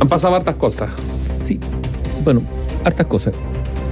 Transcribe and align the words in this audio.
Han 0.00 0.08
pasado 0.08 0.34
hartas 0.34 0.56
cosas. 0.56 0.90
Sí, 1.44 1.58
bueno, 2.24 2.42
hartas 2.84 3.06
cosas. 3.06 3.34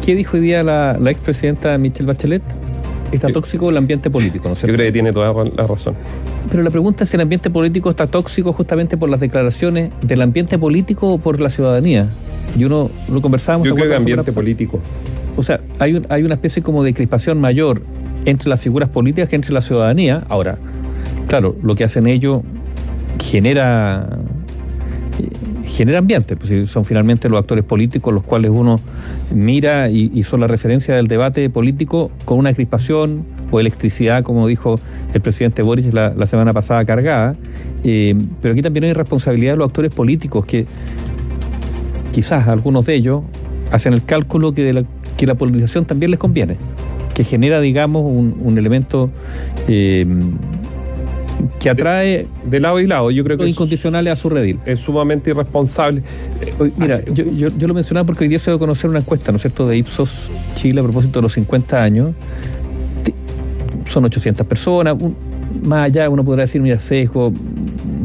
¿Qué 0.05 0.15
dijo 0.15 0.37
hoy 0.37 0.43
día 0.43 0.63
la, 0.63 0.97
la 0.99 1.11
expresidenta 1.11 1.77
Michelle 1.79 2.07
Bachelet? 2.07 2.43
Está 3.13 3.31
tóxico 3.33 3.71
el 3.71 3.77
ambiente 3.79 4.11
político, 4.11 4.49
¿no 4.49 4.55
es 4.55 4.61
Yo 4.61 4.67
creo 4.69 4.79
que 4.87 4.93
tiene 4.93 5.13
toda 5.13 5.33
la 5.33 5.67
razón. 5.67 5.95
Pero 6.51 6.63
la 6.63 6.71
pregunta 6.71 7.05
es 7.05 7.11
si 7.11 7.17
el 7.17 7.23
ambiente 7.23 7.49
político 7.49 7.89
está 7.89 8.07
tóxico 8.07 8.53
justamente 8.53 8.97
por 8.99 9.09
las 9.09 9.21
declaraciones 9.21 9.91
del 10.03 10.21
ambiente 10.21 10.59
político 10.59 11.15
o 11.15 11.19
por 11.19 11.41
la 11.41 11.49
ciudadanía. 11.49 12.07
Y 12.59 12.65
uno 12.65 12.91
lo 13.11 13.23
conversábamos. 13.23 13.67
Yo 13.67 13.75
¿te 13.75 13.81
creo 13.81 13.91
que 13.93 13.97
ambiente 13.97 14.33
político. 14.33 14.79
O 15.37 15.43
sea, 15.43 15.61
hay, 15.79 15.95
un- 15.95 16.07
hay 16.11 16.23
una 16.23 16.35
especie 16.35 16.63
como 16.63 16.83
de 16.85 16.93
crispación 16.93 17.41
mayor 17.41 17.83
entre 18.27 18.51
las 18.51 18.61
figuras 18.61 18.89
políticas 18.91 19.29
que 19.31 19.37
entre 19.37 19.53
la 19.55 19.61
ciudadanía. 19.63 20.25
Ahora, 20.29 20.59
claro, 21.29 21.57
lo 21.63 21.75
que 21.77 21.85
hacen 21.85 22.07
ellos 22.07 22.43
genera 23.21 24.19
genera 25.69 25.99
ambiente, 25.99 26.37
pues 26.37 26.69
son 26.69 26.85
finalmente 26.85 27.29
los 27.29 27.39
actores 27.39 27.65
políticos 27.65 28.13
los 28.13 28.25
cuales 28.25 28.51
uno 28.51 28.81
mira 29.33 29.89
y, 29.91 30.23
son 30.23 30.41
la 30.41 30.47
referencia 30.47 30.97
del 30.97 31.07
debate 31.07 31.49
político 31.51 32.11
con 32.25 32.39
una 32.39 32.53
crispación 32.53 33.25
o 33.51 33.61
electricidad, 33.61 34.23
como 34.23 34.47
dijo 34.47 34.79
el 35.15 35.21
presidente 35.21 35.63
Boris 35.63 35.93
la, 35.93 36.27
semana 36.27 36.53
pasada 36.53 36.85
cargada. 36.85 37.37
Eh, 37.85 38.17
pero 38.43 38.53
aquí 38.53 38.63
también 38.63 38.85
hay 38.85 38.93
responsabilidad 38.93 39.53
de 39.53 39.59
los 39.59 39.69
actores 39.69 39.93
políticos 39.93 40.45
que 40.45 40.67
quizás 42.13 42.49
algunos 42.49 42.87
de 42.87 42.95
ellos 42.95 43.23
hacen 43.71 43.93
el 43.93 44.05
cálculo 44.05 44.53
que, 44.53 44.73
la, 44.73 44.83
que 45.17 45.27
la 45.27 45.35
polarización 45.35 45.85
también 45.85 46.11
les 46.11 46.19
conviene, 46.19 46.57
que 47.15 47.25
genera, 47.25 47.61
digamos, 47.61 48.03
un, 48.05 48.41
un 48.43 48.59
elemento 48.59 49.11
eh, 49.69 50.07
que 51.61 51.71
atrae 51.71 52.27
De 52.45 52.61
lado 52.61 52.81
y 52.81 52.87
lado, 52.87 53.11
yo 53.11 53.23
creo 53.25 53.39
que 53.39 53.49
incondicionales 53.49 54.13
a 54.13 54.17
su 54.17 54.29
redil. 54.29 54.59
es 54.67 54.81
sumamente 54.81 55.31
irresponsable. 55.31 56.03
Eh, 56.41 56.71
Mira, 56.77 56.95
Así- 56.97 57.05
yo, 57.13 57.25
yo- 57.33 57.49
yo 57.49 57.69
lo 57.69 57.75
mencionaba 57.75 58.07
porque 58.07 58.25
hoy 58.25 58.29
día 58.29 58.39
se 58.39 58.51
dio 58.51 58.57
a 58.57 58.59
conocer 58.59 58.91
una 58.91 58.99
encuesta, 59.01 59.31
¿no 59.33 59.37
es 59.37 59.43
cierto?, 59.43 59.67
de 59.69 59.77
Ipsos 59.77 60.31
Chile 60.57 60.81
a 60.81 60.83
propósito 60.83 61.19
de 61.21 61.23
los 61.23 61.33
50 61.33 61.83
años. 61.83 62.15
Son 63.87 64.05
800 64.05 64.47
personas, 64.47 64.97
un- 65.01 65.17
más 65.63 65.87
allá 65.87 66.09
uno 66.11 66.25
podrá 66.25 66.43
decir, 66.43 66.61
mira, 66.61 66.79
sesgo, 66.79 67.33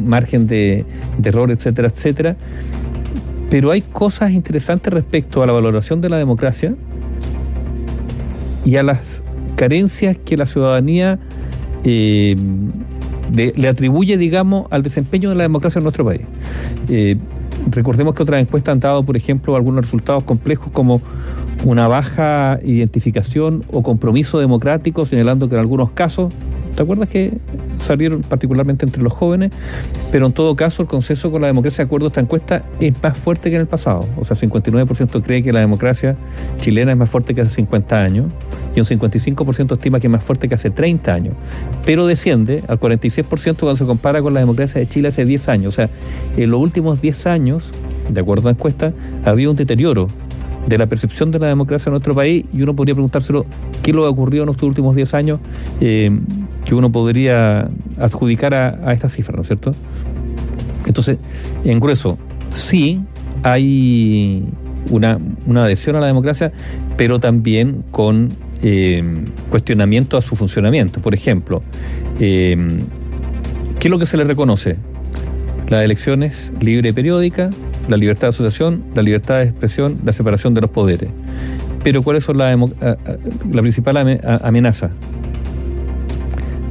margen 0.06 0.48
de, 0.48 0.86
de 1.18 1.30
error, 1.30 1.52
etcétera, 1.52 1.88
etcétera. 1.90 2.36
Pero 3.50 3.70
hay 3.72 3.82
cosas 3.82 4.32
interesantes 4.32 4.92
respecto 4.94 5.44
a 5.44 5.46
la 5.46 5.54
valoración 5.54 6.02
de 6.02 6.10
la 6.10 6.18
democracia 6.18 6.74
y 8.66 8.78
a 8.78 8.84
las 8.84 9.24
carencias 9.56 10.18
que 10.18 10.38
la 10.38 10.46
ciudadanía 10.46 11.20
eh, 11.84 12.36
le, 13.34 13.68
atribuye, 13.68 14.18
digamos, 14.18 14.68
al 14.70 14.84
desempeño 14.84 15.30
de 15.30 15.36
la 15.36 15.44
democracia 15.44 15.80
en 15.80 15.84
nuestro 15.84 16.06
país. 16.06 16.22
Eh, 16.90 17.18
recordemos 17.70 18.14
que 18.14 18.24
otras 18.24 18.42
encuestas 18.42 18.74
han 18.74 18.80
dado, 18.80 19.04
por 19.04 19.18
ejemplo, 19.18 19.56
algunos 19.56 19.86
resultados 19.86 20.24
complejos 20.24 20.70
como 20.72 21.02
una 21.66 21.88
baja 21.88 22.60
identificación 22.64 23.64
o 23.72 23.84
compromiso 23.84 24.40
democrático, 24.40 25.06
señalando 25.06 25.48
que 25.50 25.56
en 25.56 25.62
algunos 25.62 25.92
casos, 25.92 26.34
¿te 26.76 26.84
acuerdas 26.84 27.10
que 27.10 27.34
salieron 27.80 28.22
particularmente 28.22 28.86
entre 28.86 29.02
los 29.02 29.14
jóvenes? 29.14 29.52
Pero 30.12 30.28
en 30.28 30.34
todo 30.34 30.56
caso, 30.56 30.82
el 30.82 30.88
consenso 30.88 31.32
con 31.32 31.42
la 31.42 31.48
democracia, 31.48 31.84
de 31.84 31.88
acuerdo 31.88 32.08
a 32.08 32.10
esta 32.10 32.22
encuesta, 32.22 32.64
es 32.80 33.02
más 33.02 33.18
fuerte 33.18 33.50
que 33.50 33.56
en 33.56 33.62
el 33.62 33.68
pasado. 33.68 34.08
O 34.18 34.26
sea, 34.26 34.36
59% 34.36 35.24
cree 35.24 35.42
que 35.42 35.54
la 35.54 35.60
democracia 35.60 36.16
chilena 36.58 36.92
es 36.92 36.98
más 36.98 37.10
fuerte 37.10 37.34
que 37.34 37.42
hace 37.42 37.52
50 37.52 38.04
años 38.04 38.26
y 38.76 38.80
un 38.80 38.86
55% 38.86 39.74
estima 39.74 40.00
que 40.00 40.08
es 40.08 40.12
más 40.12 40.24
fuerte 40.24 40.48
que 40.48 40.56
hace 40.56 40.70
30 40.70 41.14
años. 41.14 41.36
Pero 41.86 42.08
desciende 42.08 42.64
al 42.68 42.80
46% 42.80 43.60
cuando 43.60 43.76
se 43.76 43.86
compara 43.86 44.22
con 44.22 44.34
la 44.34 44.40
democracia 44.40 44.80
de 44.80 44.88
Chile 44.88 45.10
hace 45.10 45.26
10 45.26 45.50
años. 45.50 45.74
O 45.74 45.76
sea, 45.76 45.90
en 46.38 46.52
los 46.52 46.60
últimos 46.60 47.02
10 47.02 47.28
años, 47.28 47.72
de 48.12 48.22
acuerdo 48.22 48.50
a 48.50 48.52
la 48.52 48.58
encuesta, 48.58 48.94
ha 49.26 49.30
habido 49.30 49.52
un 49.52 49.58
deterioro 49.58 50.08
de 50.68 50.78
la 50.78 50.88
percepción 50.88 51.32
de 51.32 51.40
la 51.40 51.48
democracia 51.48 51.90
en 51.90 51.94
nuestro 51.94 52.16
país 52.16 52.46
y 52.54 52.62
uno 52.62 52.76
podría 52.76 52.96
preguntárselo 52.96 53.46
qué 53.82 53.92
lo 53.92 54.06
ha 54.06 54.10
ocurrido 54.10 54.44
en 54.44 54.50
estos 54.50 54.68
últimos 54.68 54.96
10 54.96 55.14
años 55.14 55.40
eh, 55.82 56.10
que 56.66 56.76
uno 56.76 56.92
podría 56.92 57.70
adjudicar 58.00 58.54
a, 58.54 58.80
a 58.86 58.94
esta 58.94 59.10
cifra, 59.10 59.36
¿no 59.36 59.42
es 59.42 59.48
cierto? 59.48 59.74
Entonces, 60.86 61.18
en 61.64 61.80
grueso, 61.80 62.18
sí 62.54 63.02
hay 63.44 64.44
una, 64.90 65.20
una 65.46 65.66
adhesión 65.66 65.96
a 65.96 66.00
la 66.00 66.08
democracia, 66.08 66.52
pero 66.98 67.20
también 67.20 67.84
con 67.92 68.30
eh, 68.62 69.04
cuestionamiento 69.50 70.18
a 70.18 70.22
su 70.22 70.36
funcionamiento. 70.36 71.02
Por 71.02 71.14
ejemplo, 71.14 71.64
eh, 72.20 72.58
¿qué 73.80 73.88
es 73.88 73.92
lo 73.92 74.00
que 74.00 74.06
se 74.06 74.18
le 74.18 74.24
reconoce? 74.24 74.78
Las 75.70 75.84
elecciones 75.84 76.52
libre 76.60 76.90
y 76.90 76.92
periódica, 76.92 77.50
la 77.88 77.98
libertad 77.98 78.28
de 78.28 78.30
asociación, 78.30 78.84
la 78.96 79.02
libertad 79.02 79.40
de 79.40 79.46
expresión, 79.46 80.00
la 80.06 80.14
separación 80.14 80.54
de 80.54 80.62
los 80.62 80.70
poderes. 80.70 81.10
Pero 81.84 82.02
¿cuáles 82.02 82.24
son 82.24 82.38
la, 82.38 82.56
la 82.56 83.62
principal 83.62 84.20
amenaza? 84.42 84.92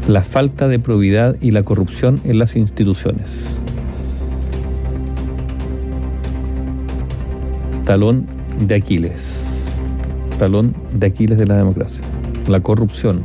La 0.08 0.22
falta 0.22 0.66
de 0.66 0.80
probidad 0.80 1.36
y 1.40 1.52
la 1.52 1.62
corrupción 1.62 2.20
en 2.24 2.38
las 2.38 2.56
instituciones. 2.56 3.46
Talón 7.84 8.26
de 8.66 8.74
Aquiles. 8.74 9.66
Talón 10.38 10.74
de 10.92 11.06
Aquiles 11.06 11.38
de 11.38 11.46
la 11.46 11.56
democracia. 11.56 12.04
La 12.48 12.60
corrupción. 12.60 13.22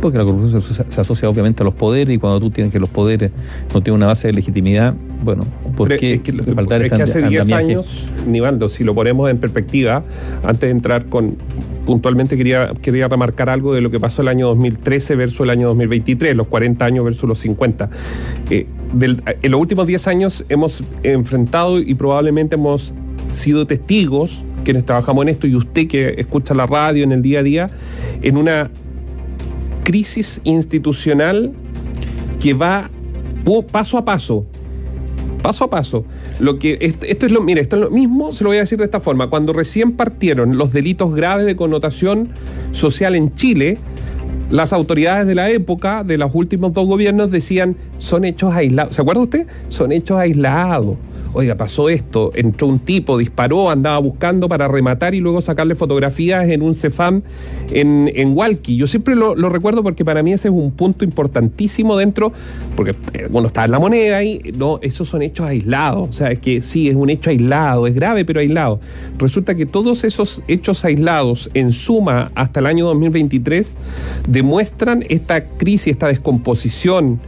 Porque 0.00 0.16
la 0.18 0.24
corrupción 0.24 0.52
se 0.52 0.58
asocia, 0.58 0.86
se 0.88 1.00
asocia 1.00 1.28
obviamente 1.28 1.62
a 1.62 1.64
los 1.64 1.74
poderes 1.74 2.14
y 2.14 2.18
cuando 2.18 2.38
tú 2.38 2.50
tienes 2.50 2.72
que 2.72 2.78
los 2.78 2.88
poderes 2.88 3.32
no 3.74 3.80
tienen 3.82 3.96
una 3.96 4.06
base 4.06 4.28
de 4.28 4.34
legitimidad, 4.34 4.94
bueno, 5.24 5.42
¿por 5.76 5.88
qué 5.96 6.14
es 6.14 6.20
que, 6.20 6.30
respaldar 6.32 6.82
es 6.82 6.86
este 6.92 6.96
que 6.96 7.02
hace 7.02 7.18
10 7.28 7.42
andamiaje? 7.42 7.72
años, 7.72 8.06
Nivaldo, 8.26 8.68
si 8.68 8.84
lo 8.84 8.94
ponemos 8.94 9.28
en 9.28 9.38
perspectiva, 9.38 10.04
antes 10.44 10.60
de 10.60 10.70
entrar 10.70 11.06
con. 11.06 11.36
Puntualmente 11.84 12.36
quería, 12.36 12.74
quería 12.82 13.08
remarcar 13.08 13.48
algo 13.48 13.72
de 13.74 13.80
lo 13.80 13.90
que 13.90 13.98
pasó 13.98 14.20
el 14.20 14.28
año 14.28 14.46
2013 14.48 15.16
versus 15.16 15.40
el 15.40 15.50
año 15.50 15.68
2023, 15.68 16.36
los 16.36 16.46
40 16.46 16.84
años 16.84 17.02
versus 17.04 17.26
los 17.26 17.38
50. 17.40 17.88
Eh, 18.50 18.66
del- 18.92 19.22
en 19.40 19.50
los 19.50 19.58
últimos 19.60 19.86
10 19.86 20.06
años 20.06 20.44
hemos 20.50 20.84
enfrentado 21.02 21.80
y 21.80 21.94
probablemente 21.94 22.56
hemos 22.56 22.92
sido 23.30 23.66
testigos, 23.66 24.44
quienes 24.64 24.84
trabajamos 24.84 25.22
en 25.22 25.28
esto 25.30 25.46
y 25.46 25.54
usted 25.54 25.88
que 25.88 26.14
escucha 26.18 26.52
la 26.54 26.66
radio 26.66 27.04
en 27.04 27.12
el 27.12 27.22
día 27.22 27.40
a 27.40 27.42
día, 27.42 27.70
en 28.20 28.36
una 28.36 28.70
crisis 29.88 30.42
institucional 30.44 31.50
que 32.42 32.52
va 32.52 32.90
paso 33.72 33.96
a 33.96 34.04
paso, 34.04 34.44
paso 35.42 35.64
a 35.64 35.70
paso. 35.70 36.04
Lo 36.40 36.58
que 36.58 36.76
esto, 36.82 37.24
es 37.24 37.32
lo, 37.32 37.40
mire, 37.40 37.62
esto 37.62 37.76
es 37.76 37.82
lo 37.82 37.90
mismo, 37.90 38.34
se 38.34 38.44
lo 38.44 38.50
voy 38.50 38.58
a 38.58 38.60
decir 38.60 38.76
de 38.76 38.84
esta 38.84 39.00
forma. 39.00 39.30
Cuando 39.30 39.54
recién 39.54 39.92
partieron 39.92 40.58
los 40.58 40.74
delitos 40.74 41.14
graves 41.14 41.46
de 41.46 41.56
connotación 41.56 42.28
social 42.72 43.14
en 43.14 43.34
Chile, 43.34 43.78
las 44.50 44.74
autoridades 44.74 45.26
de 45.26 45.34
la 45.34 45.48
época, 45.48 46.04
de 46.04 46.18
los 46.18 46.34
últimos 46.34 46.74
dos 46.74 46.86
gobiernos, 46.86 47.30
decían, 47.30 47.74
son 47.96 48.26
hechos 48.26 48.52
aislados. 48.52 48.94
¿Se 48.94 49.00
acuerda 49.00 49.22
usted? 49.22 49.46
Son 49.68 49.90
hechos 49.90 50.18
aislados. 50.18 50.98
Oiga, 51.34 51.56
pasó 51.56 51.88
esto, 51.88 52.30
entró 52.34 52.66
un 52.66 52.78
tipo, 52.78 53.18
disparó, 53.18 53.70
andaba 53.70 53.98
buscando 53.98 54.48
para 54.48 54.66
rematar 54.66 55.14
y 55.14 55.20
luego 55.20 55.40
sacarle 55.40 55.74
fotografías 55.74 56.48
en 56.48 56.62
un 56.62 56.74
Cefam 56.74 57.22
en, 57.70 58.10
en 58.14 58.36
Walkie. 58.36 58.76
Yo 58.76 58.86
siempre 58.86 59.14
lo, 59.14 59.34
lo 59.34 59.48
recuerdo 59.50 59.82
porque 59.82 60.04
para 60.04 60.22
mí 60.22 60.32
ese 60.32 60.48
es 60.48 60.54
un 60.54 60.70
punto 60.70 61.04
importantísimo 61.04 61.96
dentro, 61.96 62.32
porque 62.74 62.94
eh, 63.12 63.28
bueno, 63.30 63.48
está 63.48 63.66
en 63.66 63.72
la 63.72 63.78
moneda 63.78 64.22
y 64.24 64.52
no, 64.56 64.78
esos 64.82 65.08
son 65.08 65.22
hechos 65.22 65.46
aislados. 65.46 66.08
O 66.08 66.12
sea, 66.12 66.28
es 66.28 66.38
que 66.38 66.62
sí, 66.62 66.88
es 66.88 66.96
un 66.96 67.10
hecho 67.10 67.30
aislado, 67.30 67.86
es 67.86 67.94
grave, 67.94 68.24
pero 68.24 68.40
aislado. 68.40 68.80
Resulta 69.18 69.54
que 69.54 69.66
todos 69.66 70.04
esos 70.04 70.42
hechos 70.48 70.84
aislados, 70.84 71.50
en 71.54 71.72
suma, 71.72 72.30
hasta 72.34 72.60
el 72.60 72.66
año 72.66 72.86
2023, 72.86 73.76
demuestran 74.26 75.04
esta 75.08 75.44
crisis, 75.44 75.88
esta 75.88 76.08
descomposición 76.08 77.20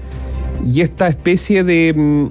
y 0.67 0.81
esta 0.81 1.09
especie 1.09 1.65
de 1.65 1.95
mm, 1.97 2.27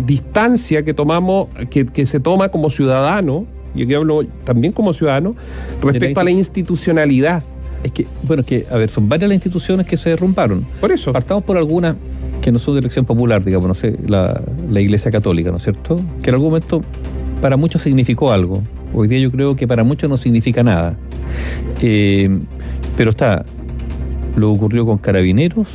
distancia 0.00 0.84
que 0.84 0.94
tomamos, 0.94 1.48
que, 1.70 1.86
que 1.86 2.06
se 2.06 2.20
toma 2.20 2.48
como 2.48 2.70
ciudadano, 2.70 3.46
y 3.74 3.84
aquí 3.84 3.94
hablo 3.94 4.24
también 4.44 4.72
como 4.72 4.92
ciudadano, 4.92 5.34
respecto 5.82 6.20
a 6.20 6.24
la 6.24 6.30
institucionalidad. 6.30 7.42
Es 7.82 7.92
que, 7.92 8.06
bueno, 8.24 8.42
es 8.42 8.46
que, 8.46 8.66
a 8.70 8.76
ver, 8.76 8.90
son 8.90 9.08
varias 9.08 9.28
las 9.28 9.36
instituciones 9.36 9.86
que 9.86 9.96
se 9.96 10.10
derrumbaron. 10.10 10.66
Por 10.80 10.92
eso. 10.92 11.12
Partamos 11.12 11.44
por 11.44 11.56
algunas 11.56 11.96
que 12.42 12.52
no 12.52 12.58
son 12.58 12.74
de 12.74 12.80
elección 12.80 13.04
popular, 13.04 13.44
digamos, 13.44 13.68
no 13.68 13.74
sé, 13.74 13.96
la, 14.06 14.42
la 14.70 14.80
Iglesia 14.80 15.10
Católica, 15.10 15.50
¿no 15.50 15.56
es 15.56 15.62
cierto? 15.62 15.96
Que 16.22 16.30
en 16.30 16.34
algún 16.34 16.48
momento 16.48 16.82
para 17.40 17.56
muchos 17.56 17.82
significó 17.82 18.32
algo. 18.32 18.62
Hoy 18.92 19.08
día 19.08 19.18
yo 19.18 19.30
creo 19.30 19.56
que 19.56 19.66
para 19.66 19.84
muchos 19.84 20.10
no 20.10 20.16
significa 20.16 20.62
nada. 20.62 20.96
Eh, 21.80 22.28
pero 22.96 23.10
está, 23.10 23.44
lo 24.36 24.52
ocurrió 24.52 24.84
con 24.84 24.98
carabineros, 24.98 25.68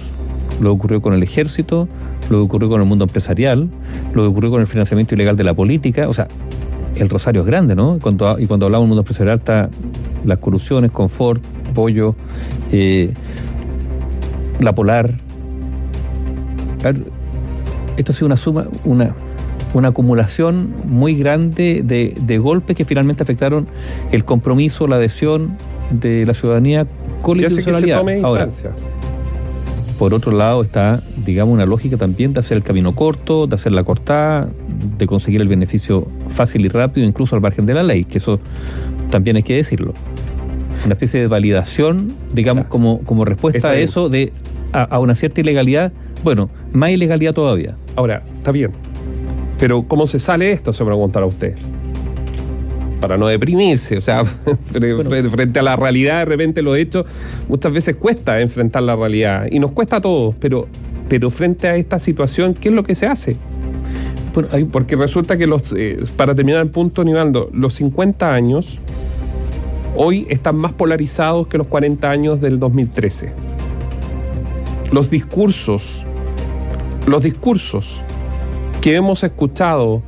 lo 0.61 0.71
ocurrió 0.71 1.01
con 1.01 1.13
el 1.13 1.23
ejército, 1.23 1.87
lo 2.29 2.43
ocurrió 2.43 2.69
con 2.69 2.81
el 2.81 2.87
mundo 2.87 3.05
empresarial, 3.05 3.69
lo 4.13 4.27
ocurrió 4.27 4.51
con 4.51 4.61
el 4.61 4.67
financiamiento 4.67 5.15
ilegal 5.15 5.35
de 5.35 5.43
la 5.43 5.53
política, 5.53 6.09
o 6.09 6.13
sea, 6.13 6.27
el 6.95 7.09
rosario 7.09 7.41
es 7.41 7.47
grande, 7.47 7.75
¿no? 7.75 7.99
Cuando, 8.01 8.39
y 8.39 8.47
cuando 8.47 8.65
hablamos 8.65 8.85
del 8.85 8.89
mundo 8.89 9.01
empresarial 9.01 9.37
está 9.37 9.69
las 10.23 10.39
corrupciones, 10.39 10.91
Confort, 10.91 11.43
Pollo, 11.73 12.15
eh, 12.71 13.13
La 14.59 14.73
Polar. 14.73 15.13
Ver, 16.83 17.03
Esto 17.97 18.11
ha 18.11 18.15
sido 18.15 18.27
una 18.27 18.37
suma, 18.37 18.67
una, 18.85 19.13
una 19.73 19.89
acumulación 19.89 20.73
muy 20.85 21.15
grande 21.15 21.81
de, 21.83 22.37
golpes 22.37 22.75
que 22.75 22.85
finalmente 22.85 23.23
afectaron 23.23 23.67
el 24.11 24.23
compromiso, 24.23 24.87
la 24.87 24.95
adhesión 24.95 25.57
de 25.91 26.25
la 26.25 26.33
ciudadanía 26.33 26.87
con 27.21 27.37
la 27.37 27.43
institucionalidad. 27.43 28.03
Ahora, 28.23 28.49
por 29.97 30.13
otro 30.13 30.31
lado 30.31 30.61
está, 30.61 31.01
digamos, 31.25 31.53
una 31.53 31.65
lógica 31.65 31.97
también 31.97 32.33
de 32.33 32.39
hacer 32.39 32.57
el 32.57 32.63
camino 32.63 32.95
corto, 32.95 33.47
de 33.47 33.55
hacer 33.55 33.71
la 33.71 33.83
cortada, 33.83 34.49
de 34.97 35.07
conseguir 35.07 35.41
el 35.41 35.47
beneficio 35.47 36.07
fácil 36.29 36.65
y 36.65 36.69
rápido, 36.69 37.07
incluso 37.07 37.35
al 37.35 37.41
margen 37.41 37.65
de 37.65 37.73
la 37.73 37.83
ley, 37.83 38.03
que 38.03 38.17
eso 38.17 38.39
también 39.09 39.37
hay 39.37 39.43
que 39.43 39.55
decirlo. 39.55 39.93
Una 40.83 40.93
especie 40.93 41.19
de 41.19 41.27
validación, 41.27 42.13
digamos, 42.33 42.65
como, 42.67 43.01
como 43.01 43.25
respuesta 43.25 43.69
a 43.69 43.75
eso 43.75 44.09
de 44.09 44.33
a, 44.73 44.99
una 44.99 45.15
cierta 45.15 45.41
ilegalidad, 45.41 45.93
bueno, 46.23 46.49
más 46.73 46.91
ilegalidad 46.91 47.33
todavía. 47.33 47.75
Ahora, 47.95 48.23
está 48.37 48.51
bien. 48.51 48.71
Pero 49.57 49.83
¿cómo 49.83 50.05
se 50.05 50.19
sale 50.19 50.51
esto? 50.51 50.73
Se 50.73 50.83
preguntará 50.83 51.25
usted 51.25 51.55
para 53.05 53.17
no 53.17 53.27
deprimirse. 53.27 53.97
O 53.97 54.01
sea, 54.01 54.25
frente 55.29 55.59
a 55.59 55.61
la 55.61 55.75
realidad, 55.75 56.19
de 56.19 56.25
repente 56.25 56.63
lo 56.63 56.75
hecho, 56.75 57.05
muchas 57.47 57.71
veces 57.71 57.95
cuesta 57.97 58.41
enfrentar 58.41 58.81
la 58.81 58.95
realidad. 58.95 59.45
Y 59.51 59.59
nos 59.59 59.73
cuesta 59.73 59.97
a 59.97 60.01
todos, 60.01 60.33
pero, 60.39 60.67
pero 61.07 61.29
frente 61.29 61.67
a 61.67 61.75
esta 61.75 61.99
situación, 61.99 62.55
¿qué 62.55 62.69
es 62.69 62.75
lo 62.75 62.81
que 62.81 62.95
se 62.95 63.05
hace? 63.05 63.37
Porque 64.71 64.95
resulta 64.95 65.37
que 65.37 65.45
los, 65.45 65.71
eh, 65.77 65.99
para 66.17 66.33
terminar 66.33 66.63
el 66.63 66.71
punto, 66.71 67.03
Nivaldo, 67.03 67.47
los 67.53 67.75
50 67.75 68.33
años 68.33 68.79
hoy 69.95 70.25
están 70.31 70.55
más 70.55 70.73
polarizados 70.73 71.47
que 71.47 71.59
los 71.59 71.67
40 71.67 72.09
años 72.09 72.41
del 72.41 72.59
2013. 72.59 73.31
Los 74.91 75.11
discursos, 75.11 76.03
los 77.05 77.21
discursos 77.21 78.01
que 78.81 78.95
hemos 78.95 79.23
escuchado 79.23 80.01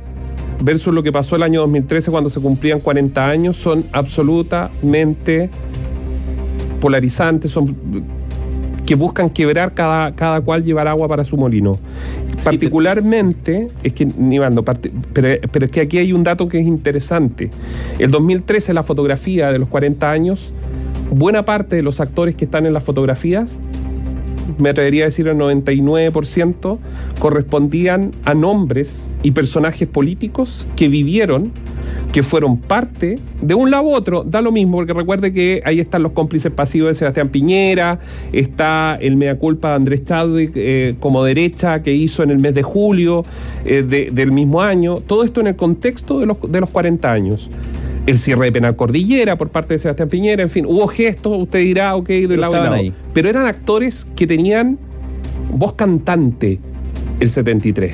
versus 0.62 0.92
lo 0.92 1.02
que 1.02 1.12
pasó 1.12 1.36
el 1.36 1.42
año 1.42 1.60
2013 1.60 2.10
cuando 2.10 2.30
se 2.30 2.40
cumplían 2.40 2.80
40 2.80 3.28
años 3.28 3.56
son 3.56 3.84
absolutamente 3.92 5.50
polarizantes, 6.80 7.50
son 7.50 7.76
que 8.86 8.94
buscan 8.94 9.28
quebrar 9.28 9.74
cada, 9.74 10.14
cada 10.14 10.40
cual 10.40 10.64
llevar 10.64 10.88
agua 10.88 11.08
para 11.08 11.22
su 11.22 11.36
molino. 11.36 11.78
Particularmente, 12.42 13.68
es 13.82 13.92
que, 13.92 14.06
Nivando, 14.06 14.64
pero, 14.64 15.28
pero 15.52 15.66
es 15.66 15.70
que 15.70 15.82
aquí 15.82 15.98
hay 15.98 16.14
un 16.14 16.24
dato 16.24 16.48
que 16.48 16.58
es 16.58 16.66
interesante. 16.66 17.50
El 17.98 18.10
2013, 18.10 18.72
la 18.72 18.82
fotografía 18.82 19.52
de 19.52 19.58
los 19.58 19.68
40 19.68 20.10
años, 20.10 20.54
buena 21.10 21.44
parte 21.44 21.76
de 21.76 21.82
los 21.82 22.00
actores 22.00 22.34
que 22.34 22.46
están 22.46 22.64
en 22.64 22.72
las 22.72 22.82
fotografías 22.82 23.60
me 24.56 24.70
atrevería 24.70 25.04
a 25.04 25.06
decir 25.06 25.28
el 25.28 25.36
99%, 25.36 26.78
correspondían 27.18 28.12
a 28.24 28.34
nombres 28.34 29.06
y 29.22 29.32
personajes 29.32 29.86
políticos 29.86 30.66
que 30.76 30.88
vivieron, 30.88 31.52
que 32.12 32.22
fueron 32.22 32.58
parte 32.58 33.16
de 33.42 33.54
un 33.54 33.70
lado 33.70 33.84
u 33.84 33.94
otro, 33.94 34.24
da 34.24 34.40
lo 34.40 34.50
mismo, 34.50 34.78
porque 34.78 34.94
recuerde 34.94 35.32
que 35.32 35.62
ahí 35.64 35.80
están 35.80 36.02
los 36.02 36.12
cómplices 36.12 36.50
pasivos 36.50 36.88
de 36.88 36.94
Sebastián 36.94 37.28
Piñera, 37.28 37.98
está 38.32 38.96
el 39.00 39.16
mea 39.16 39.38
culpa 39.38 39.70
de 39.70 39.74
Andrés 39.74 40.04
Chadwick 40.04 40.52
eh, 40.54 40.94
como 41.00 41.22
derecha 41.24 41.82
que 41.82 41.92
hizo 41.92 42.22
en 42.22 42.30
el 42.30 42.38
mes 42.38 42.54
de 42.54 42.62
julio 42.62 43.24
eh, 43.64 43.82
del 43.82 44.32
mismo 44.32 44.62
año, 44.62 44.96
todo 44.96 45.24
esto 45.24 45.40
en 45.40 45.48
el 45.48 45.56
contexto 45.56 46.20
de 46.20 46.26
los, 46.26 46.38
de 46.48 46.60
los 46.60 46.70
40 46.70 47.12
años 47.12 47.50
el 48.08 48.18
cierre 48.18 48.46
de 48.46 48.52
Penal 48.52 48.74
Cordillera 48.74 49.36
por 49.36 49.50
parte 49.50 49.74
de 49.74 49.80
Sebastián 49.80 50.08
Piñera, 50.08 50.42
en 50.42 50.48
fin, 50.48 50.64
hubo 50.66 50.86
gestos, 50.86 51.36
usted 51.36 51.58
dirá, 51.58 51.94
ok, 51.94 52.08
de 52.08 52.38
lado 52.38 52.54
lado. 52.54 52.76
Pero 53.12 53.28
eran 53.28 53.44
actores 53.44 54.06
que 54.16 54.26
tenían 54.26 54.78
voz 55.52 55.74
cantante 55.74 56.58
el 57.20 57.30
73 57.30 57.92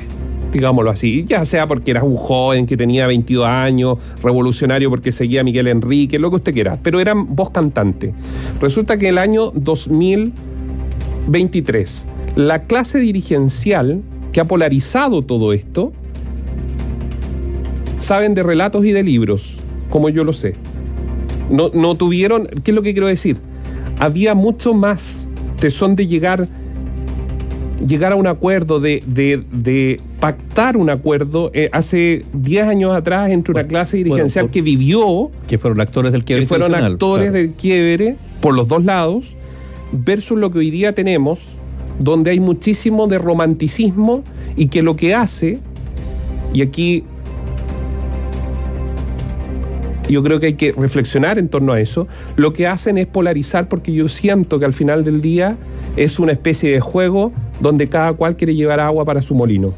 digámoslo 0.53 0.89
así, 0.89 1.25
ya 1.27 1.43
sea 1.43 1.67
porque 1.67 1.91
era 1.91 2.01
un 2.01 2.15
joven 2.15 2.65
que 2.65 2.77
tenía 2.77 3.07
22 3.07 3.45
años, 3.45 3.97
revolucionario 4.23 4.89
porque 4.89 5.11
seguía 5.11 5.41
a 5.41 5.43
Miguel 5.43 5.67
Enrique, 5.67 6.17
lo 6.17 6.29
que 6.29 6.37
usted 6.37 6.53
quiera, 6.53 6.79
pero 6.81 7.01
eran 7.01 7.35
voz 7.35 7.49
cantante. 7.49 8.13
Resulta 8.61 8.97
que 8.97 9.09
el 9.09 9.17
año 9.17 9.51
2023, 9.53 12.05
la 12.37 12.63
clase 12.63 12.99
dirigencial 12.99 14.01
que 14.31 14.39
ha 14.39 14.45
polarizado 14.45 15.23
todo 15.23 15.51
esto, 15.51 15.91
saben 17.97 18.33
de 18.33 18.43
relatos 18.43 18.85
y 18.85 18.93
de 18.93 19.03
libros, 19.03 19.59
como 19.89 20.09
yo 20.09 20.23
lo 20.23 20.33
sé. 20.33 20.55
No, 21.49 21.69
no 21.73 21.95
tuvieron, 21.95 22.47
¿qué 22.63 22.71
es 22.71 22.75
lo 22.75 22.81
que 22.81 22.93
quiero 22.93 23.07
decir? 23.07 23.37
Había 23.99 24.35
mucho 24.35 24.73
más 24.73 25.27
tesón 25.59 25.95
de 25.95 26.07
llegar 26.07 26.47
llegar 27.85 28.11
a 28.11 28.15
un 28.15 28.27
acuerdo, 28.27 28.79
de, 28.79 29.03
de, 29.05 29.99
pactar 30.19 30.77
un 30.77 30.89
acuerdo 30.89 31.51
eh, 31.53 31.69
hace 31.71 32.25
10 32.33 32.67
años 32.67 32.93
atrás 32.93 33.29
entre 33.31 33.51
una 33.51 33.63
clase 33.65 33.97
dirigencial 33.97 34.49
que 34.49 34.61
vivió. 34.61 35.29
Que 35.47 35.57
fueron 35.57 35.81
actores 35.81 36.11
del 36.11 36.23
quiebre. 36.23 36.45
Que 36.45 36.47
fueron 36.47 36.73
actores 36.73 37.31
del 37.31 37.51
quiebre 37.51 38.15
por 38.41 38.55
los 38.55 38.67
dos 38.67 38.83
lados, 38.83 39.35
versus 39.91 40.37
lo 40.37 40.51
que 40.51 40.59
hoy 40.59 40.71
día 40.71 40.93
tenemos, 40.93 41.55
donde 41.99 42.31
hay 42.31 42.39
muchísimo 42.39 43.07
de 43.07 43.17
romanticismo 43.17 44.23
y 44.55 44.67
que 44.67 44.81
lo 44.81 44.95
que 44.95 45.13
hace, 45.13 45.59
y 46.53 46.61
aquí 46.61 47.03
yo 50.09 50.23
creo 50.23 50.39
que 50.39 50.47
hay 50.47 50.53
que 50.53 50.71
reflexionar 50.71 51.39
en 51.39 51.49
torno 51.49 51.73
a 51.73 51.79
eso. 51.79 52.07
Lo 52.35 52.53
que 52.53 52.67
hacen 52.67 52.97
es 52.97 53.07
polarizar 53.07 53.67
porque 53.67 53.93
yo 53.93 54.07
siento 54.07 54.59
que 54.59 54.65
al 54.65 54.73
final 54.73 55.03
del 55.03 55.21
día 55.21 55.57
es 55.95 56.19
una 56.19 56.31
especie 56.31 56.71
de 56.71 56.79
juego 56.79 57.31
donde 57.59 57.87
cada 57.87 58.13
cual 58.13 58.35
quiere 58.35 58.55
llevar 58.55 58.79
agua 58.79 59.05
para 59.05 59.21
su 59.21 59.35
molino. 59.35 59.73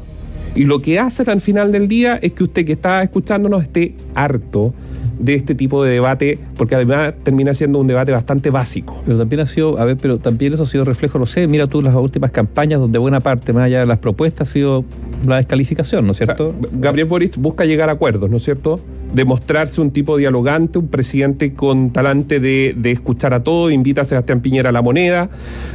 Y 0.54 0.64
lo 0.64 0.80
que 0.80 0.98
hacen 0.98 1.30
al 1.30 1.40
final 1.40 1.72
del 1.72 1.88
día 1.88 2.18
es 2.20 2.32
que 2.32 2.44
usted 2.44 2.64
que 2.64 2.72
está 2.72 3.02
escuchándonos 3.02 3.62
esté 3.62 3.94
harto 4.14 4.74
de 5.18 5.34
este 5.34 5.54
tipo 5.54 5.82
de 5.82 5.92
debate, 5.92 6.38
porque 6.56 6.74
además 6.74 7.14
termina 7.22 7.52
siendo 7.52 7.78
un 7.78 7.86
debate 7.86 8.12
bastante 8.12 8.50
básico. 8.50 9.02
Pero 9.04 9.18
también 9.18 9.40
ha 9.40 9.46
sido, 9.46 9.78
a 9.78 9.84
ver, 9.84 9.96
pero 9.96 10.18
también 10.18 10.52
eso 10.52 10.62
ha 10.62 10.66
sido 10.66 10.84
reflejo, 10.84 11.18
no 11.18 11.26
sé, 11.26 11.46
mira 11.48 11.66
tú 11.66 11.82
las 11.82 11.94
últimas 11.94 12.30
campañas 12.30 12.80
donde 12.80 12.98
buena 12.98 13.20
parte, 13.20 13.52
más 13.52 13.64
allá 13.64 13.80
de 13.80 13.86
las 13.86 13.98
propuestas, 13.98 14.48
ha 14.48 14.52
sido 14.52 14.84
la 15.26 15.36
descalificación, 15.36 16.06
¿no 16.06 16.12
es 16.12 16.18
cierto? 16.18 16.54
Gabriel 16.72 17.08
Boric 17.08 17.36
busca 17.36 17.64
llegar 17.64 17.88
a 17.88 17.92
acuerdos, 17.92 18.30
¿no 18.30 18.36
es 18.36 18.44
cierto? 18.44 18.80
Demostrarse 19.12 19.80
un 19.80 19.90
tipo 19.90 20.16
dialogante, 20.16 20.78
un 20.78 20.88
presidente 20.88 21.54
con 21.54 21.90
talante 21.90 22.40
de, 22.40 22.76
escuchar 22.90 23.34
a 23.34 23.42
todo, 23.42 23.70
invita 23.70 24.02
a 24.02 24.04
Sebastián 24.04 24.40
Piñera 24.40 24.70
a 24.70 24.72
la 24.72 24.82
moneda. 24.82 25.30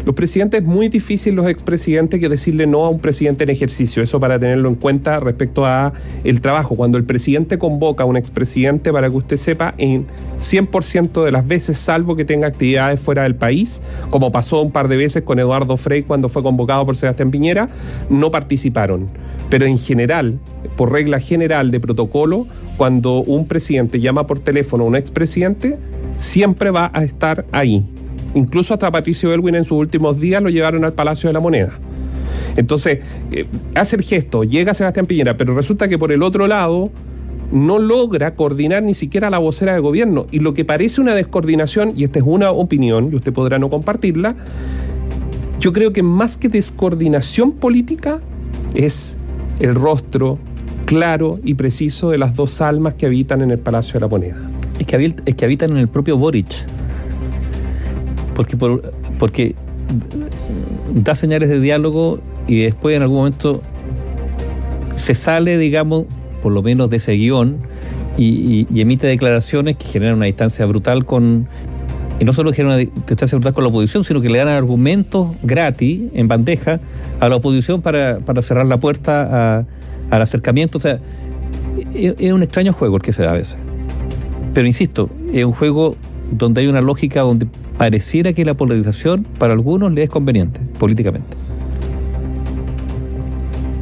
Los 0.06 0.16
presidentes, 0.16 0.62
es 0.62 0.68
muy 0.68 0.90
difícil 0.90 1.36
los 1.36 1.48
expresidentes 1.48 2.20
que 2.20 2.30
decirle 2.30 2.68
no 2.68 2.86
a 2.86 2.90
un 2.90 3.00
presidente 3.00 3.44
en 3.44 3.50
ejercicio, 3.50 4.04
eso 4.04 4.20
para 4.20 4.40
tenerlo 4.40 4.70
en 4.70 4.76
cuenta 4.76 5.20
respecto 5.20 5.66
a 5.66 5.94
el 6.24 6.42
trabajo. 6.42 6.76
Cuando 6.76 6.98
el 6.98 7.04
presidente 7.04 7.58
convoca 7.58 8.04
a 8.04 8.06
un 8.06 8.18
expresidente, 8.18 8.92
para 8.92 9.10
que 9.10 9.16
usted 9.16 9.38
sepa, 9.38 9.74
en 9.78 10.06
100% 10.40 11.24
de 11.24 11.32
las 11.32 11.48
veces, 11.48 11.78
salvo 11.78 12.16
que 12.16 12.26
tenga 12.26 12.48
actividades 12.48 13.00
fuera 13.00 13.24
del 13.24 13.36
país, 13.36 13.82
como 14.10 14.32
pasó 14.32 14.62
un 14.62 14.72
par 14.72 14.88
de 14.88 14.98
veces 14.98 15.24
con 15.24 15.40
Eduardo 15.40 15.78
Frey 15.78 16.04
cuando 16.04 16.30
fue 16.30 16.44
convocado 16.44 16.86
por 16.86 16.96
Sebastián 16.96 17.32
Piñera, 17.32 17.70
no 18.10 18.32
participaron. 18.32 19.08
Pero 19.50 19.66
en 19.66 19.78
general, 19.78 20.40
por 20.76 20.92
regla 20.92 21.20
general 21.20 21.72
de 21.72 21.80
protocolo, 21.80 22.48
cuando 22.78 23.23
un 23.26 23.48
presidente 23.48 24.00
llama 24.00 24.28
por 24.28 24.40
teléfono 24.40 24.84
a 24.84 24.88
un 24.88 24.96
expresidente, 24.96 25.78
siempre 26.18 26.72
va 26.72 26.92
a 26.94 27.04
estar 27.04 27.46
ahí. 27.52 27.86
Incluso 28.36 28.74
hasta 28.74 28.90
Patricio 28.92 29.34
Elwin 29.34 29.56
en 29.56 29.64
sus 29.64 29.78
últimos 29.78 30.20
días 30.20 30.42
lo 30.42 30.50
llevaron 30.50 30.84
al 30.86 30.94
Palacio 30.94 31.30
de 31.30 31.34
la 31.34 31.40
Moneda. 31.40 31.74
Entonces, 32.56 33.00
eh, 33.32 33.46
hace 33.76 33.96
el 33.96 34.04
gesto, 34.04 34.44
llega 34.44 34.74
Sebastián 34.74 35.06
Piñera, 35.06 35.38
pero 35.38 35.56
resulta 35.56 35.88
que 35.88 35.98
por 35.98 36.12
el 36.12 36.24
otro 36.24 36.48
lado 36.48 36.92
no 37.52 37.78
logra 37.78 38.36
coordinar 38.36 38.84
ni 38.84 38.94
siquiera 38.94 39.30
la 39.30 39.38
vocera 39.38 39.74
de 39.74 39.80
gobierno. 39.80 40.28
Y 40.32 40.40
lo 40.40 40.54
que 40.54 40.66
parece 40.66 41.02
una 41.02 41.14
descoordinación, 41.16 41.94
y 41.96 42.04
esta 42.04 42.20
es 42.20 42.26
una 42.26 42.52
opinión, 42.52 43.10
y 43.12 43.16
usted 43.16 43.34
podrá 43.34 43.60
no 43.60 43.70
compartirla, 43.70 44.36
yo 45.60 45.72
creo 45.72 45.94
que 45.94 46.04
más 46.04 46.38
que 46.38 46.50
descoordinación 46.50 47.54
política 47.54 48.20
es 48.76 49.18
el 49.60 49.76
rostro, 49.76 50.40
claro 50.94 51.40
y 51.44 51.56
preciso 51.56 52.12
de 52.12 52.20
las 52.20 52.36
dos 52.36 52.62
almas 52.62 52.94
que 52.94 53.08
habitan 53.08 53.42
en 53.42 53.50
el 53.50 53.58
Palacio 53.58 53.94
de 53.94 54.00
la 54.02 54.08
Moneda. 54.08 54.38
Es 54.80 54.86
que, 54.86 55.16
es 55.26 55.36
que 55.36 55.46
habitan 55.46 55.72
en 55.72 55.78
el 55.78 55.88
propio 55.88 56.18
Boric. 56.18 56.54
Porque, 58.36 58.58
porque 59.18 59.56
da 60.94 61.16
señales 61.16 61.50
de 61.50 61.60
diálogo 61.60 62.20
y 62.48 62.62
después 62.62 62.96
en 62.96 63.02
algún 63.02 63.18
momento 63.18 63.62
se 64.96 65.16
sale, 65.16 65.58
digamos, 65.58 66.06
por 66.44 66.52
lo 66.52 66.62
menos 66.62 66.90
de 66.92 66.98
ese 66.98 67.14
guion 67.14 67.58
y, 68.18 68.68
emite 68.80 69.08
declaraciones 69.08 69.78
que 69.78 69.88
generan 69.88 70.18
una 70.18 70.26
distancia 70.26 70.66
brutal 70.66 71.06
con... 71.06 71.48
Y 72.20 72.26
no 72.26 72.34
solo 72.34 72.54
generan 72.54 72.78
una 72.80 72.92
distancia 73.08 73.36
brutal 73.36 73.54
con 73.54 73.64
la 73.64 73.70
oposición, 73.72 74.04
sino 74.04 74.22
que 74.22 74.30
le 74.30 74.38
dan 74.38 74.48
argumentos 74.48 75.36
gratis, 75.42 76.02
en 76.14 76.28
bandeja, 76.28 76.80
a 77.20 77.30
la 77.30 77.36
oposición 77.38 77.82
para, 77.82 78.20
para 78.20 78.44
cerrar 78.44 78.68
la 78.68 78.78
puerta 78.78 79.58
a, 79.60 79.66
al 80.10 80.22
acercamiento. 80.22 80.78
O 80.78 80.82
sea, 80.82 81.00
es, 81.94 82.34
un 82.34 82.44
extraño 82.44 82.74
juego 82.74 82.98
el 82.98 83.02
que 83.02 83.14
se 83.14 83.24
da 83.24 83.32
a 83.32 83.36
veces. 83.36 83.58
Pero 84.54 84.68
insisto, 84.68 85.10
es 85.34 85.44
un 85.46 85.54
juego 85.54 85.96
donde 86.32 86.62
hay 86.62 86.68
una 86.68 86.82
lógica 86.82 87.22
donde 87.22 87.48
pareciera 87.78 88.34
que 88.34 88.46
la 88.46 88.54
polarización 88.54 89.26
para 89.38 89.54
algunos 89.54 89.92
le 89.92 90.04
es 90.04 90.10
conveniente 90.10 90.60
políticamente. 90.80 91.38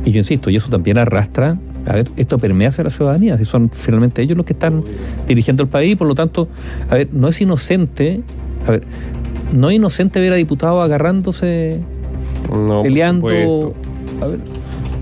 Y 0.06 0.12
yo 0.12 0.20
insisto, 0.20 0.50
y 0.50 0.56
eso 0.56 0.70
también 0.70 0.98
arrastra 0.98 1.58
a 1.86 1.94
ver, 1.94 2.08
esto 2.16 2.38
permea 2.38 2.70
hacia 2.70 2.84
la 2.84 2.90
ciudadanía, 2.90 3.38
si 3.38 3.46
son 3.46 3.70
finalmente 3.72 4.22
ellos 4.22 4.38
los 4.38 4.46
que 4.46 4.54
están 4.54 4.84
dirigiendo 5.28 5.64
el 5.64 5.70
país, 5.70 5.96
por 5.96 6.08
lo 6.08 6.16
tanto, 6.16 6.48
a 6.90 6.96
ver, 6.96 7.10
no 7.12 7.28
es 7.28 7.42
inocente, 7.42 8.22
a 8.68 8.72
ver, 8.72 8.84
no 9.54 9.70
es 9.70 9.78
inocente 9.78 10.20
ver 10.20 10.34
a 10.34 10.36
diputados 10.36 10.84
agarrándose, 10.84 11.80
peleando, 12.84 13.74
a 14.22 14.28
ver, 14.28 14.40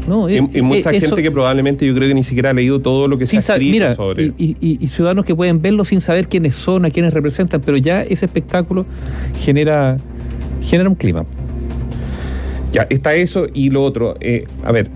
no, 0.07 0.29
y, 0.29 0.37
eh, 0.37 0.61
mucha 0.61 0.91
eh, 0.91 0.99
gente 0.99 1.21
que 1.21 1.31
probablemente 1.31 1.85
yo 1.85 1.93
creo 1.93 2.07
que 2.07 2.13
ni 2.13 2.23
siquiera 2.23 2.49
ha 2.49 2.53
leído 2.53 2.79
todo 2.79 3.07
lo 3.07 3.17
que 3.17 3.27
se 3.27 3.37
ha 3.37 3.39
escrito 3.39 3.93
sobre. 3.95 4.33
Y, 4.37 4.55
y, 4.59 4.87
ciudadanos 4.87 5.25
que 5.25 5.35
pueden 5.35 5.61
verlo 5.61 5.85
sin 5.85 6.01
saber 6.01 6.27
quiénes 6.27 6.55
son, 6.55 6.85
a 6.85 6.89
quiénes 6.89 7.13
representan, 7.13 7.61
pero 7.61 7.77
ya 7.77 8.03
ese 8.03 8.25
espectáculo 8.25 8.85
genera, 9.37 9.97
genera 10.61 10.89
un 10.89 10.95
clima. 10.95 11.25
Ya, 12.71 12.87
está 12.89 13.13
eso 13.15 13.47
y 13.53 13.69
lo 13.69 13.83
otro. 13.83 14.15
Eh, 14.19 14.45
a 14.63 14.71
ver, 14.71 14.89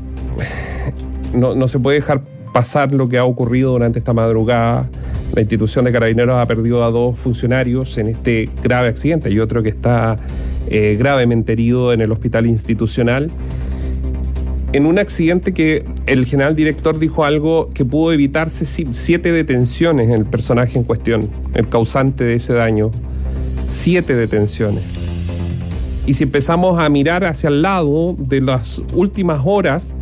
no, 1.33 1.55
no 1.55 1.67
se 1.67 1.79
puede 1.79 1.99
dejar 1.99 2.21
pasar 2.53 2.91
lo 2.91 3.09
que 3.09 3.17
ha 3.17 3.25
ocurrido 3.25 3.71
durante 3.71 3.99
esta 3.99 4.13
madrugada. 4.13 4.89
La 5.33 5.41
institución 5.41 5.85
de 5.85 5.91
carabineros 5.91 6.35
ha 6.35 6.45
perdido 6.45 6.83
a 6.83 6.91
dos 6.91 7.17
funcionarios 7.17 7.97
en 7.97 8.09
este 8.09 8.49
grave 8.63 8.89
accidente 8.89 9.31
y 9.31 9.39
otro 9.39 9.63
que 9.63 9.69
está 9.69 10.17
gravemente 10.69 11.51
herido 11.51 11.93
en 11.93 12.01
el 12.01 12.11
hospital 12.11 12.47
institucional 12.47 13.29
en 14.73 14.87
un 14.87 14.97
accidente 14.97 15.53
que 15.53 15.85
el 16.07 16.25
general 16.25 16.55
director 16.55 16.97
dijo 16.97 17.23
algo 17.23 17.69
que 17.75 17.85
pudo 17.85 18.11
evitarse 18.11 18.65
siete 18.65 19.31
detenciones 19.31 20.07
en 20.07 20.15
el 20.15 20.25
personaje 20.25 20.79
en 20.79 20.83
cuestión, 20.83 21.29
el 21.53 21.69
causante 21.69 22.23
de 22.23 22.33
ese 22.35 22.53
daño. 22.53 22.89
Siete 23.67 24.15
detenciones. 24.15 24.95
Y 26.07 26.15
si 26.15 26.23
empezamos 26.23 26.79
a 26.79 26.89
mirar 26.89 27.23
hacia 27.23 27.49
el 27.49 27.61
lado 27.61 28.15
de 28.17 28.41
las 28.41 28.81
últimas 28.93 29.41
horas, 29.45 29.93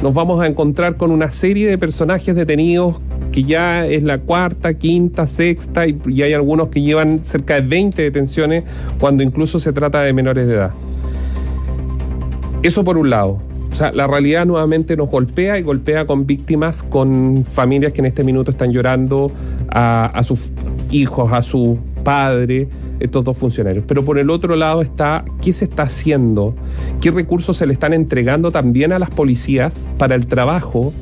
nos 0.00 0.14
vamos 0.14 0.40
a 0.40 0.46
encontrar 0.46 0.96
con 0.96 1.10
una 1.10 1.32
serie 1.32 1.68
de 1.68 1.76
personajes 1.76 2.34
detenidos 2.34 2.96
que 3.32 3.42
ya 3.42 3.84
es 3.84 4.04
la 4.04 4.18
cuarta, 4.18 4.74
quinta, 4.74 5.26
sexta 5.26 5.86
y, 5.88 5.98
y 6.06 6.22
hay 6.22 6.32
algunos 6.32 6.68
que 6.68 6.80
llevan 6.80 7.24
cerca 7.24 7.54
de 7.54 7.62
20 7.62 8.00
detenciones 8.00 8.64
cuando 8.98 9.24
incluso 9.24 9.58
se 9.58 9.72
trata 9.72 10.02
de 10.02 10.12
menores 10.12 10.46
de 10.46 10.54
edad. 10.54 10.70
Eso 12.62 12.84
por 12.84 12.96
un 12.96 13.10
lado. 13.10 13.49
O 13.72 13.74
sea, 13.74 13.92
la 13.92 14.06
realidad 14.06 14.46
nuevamente 14.46 14.96
nos 14.96 15.10
golpea 15.10 15.58
y 15.58 15.62
golpea 15.62 16.06
con 16.06 16.26
víctimas, 16.26 16.82
con 16.82 17.44
familias 17.44 17.92
que 17.92 18.00
en 18.00 18.06
este 18.06 18.24
minuto 18.24 18.50
están 18.50 18.72
llorando 18.72 19.30
a, 19.68 20.20
sus 20.24 20.50
hijos, 20.90 21.32
a 21.32 21.40
su 21.42 21.78
padre, 22.02 22.68
estos 22.98 23.24
dos 23.24 23.38
funcionarios. 23.38 23.84
Pero 23.86 24.04
por 24.04 24.18
el 24.18 24.28
otro 24.30 24.56
lado 24.56 24.82
está 24.82 25.24
qué 25.40 25.52
se 25.52 25.66
está 25.66 25.84
haciendo, 25.84 26.54
qué 27.00 27.10
recursos 27.10 27.56
se 27.56 27.66
le 27.66 27.72
están 27.72 27.92
entregando 27.92 28.50
también 28.50 28.92
a 28.92 28.98
las 28.98 29.10
policías 29.10 29.88
para 29.98 30.16
el 30.16 30.26
trabajo 30.26 30.92